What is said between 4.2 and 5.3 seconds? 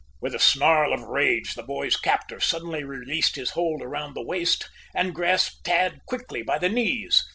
waist and